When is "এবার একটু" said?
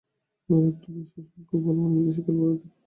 0.49-0.87